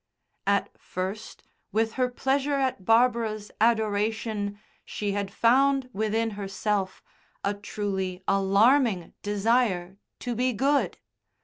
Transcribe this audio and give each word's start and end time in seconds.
At 0.47 0.71
first 0.79 1.43
with 1.71 1.93
her 1.93 2.09
pleasure 2.09 2.55
at 2.55 2.85
Barbara's 2.85 3.51
adoration 3.61 4.59
she 4.83 5.11
had 5.11 5.29
found, 5.29 5.91
within 5.93 6.31
herself, 6.31 7.03
a 7.43 7.53
truly 7.53 8.23
alarming 8.27 9.13
desire 9.21 9.97
to 10.21 10.33
be 10.33 10.53
"good." 10.53 10.97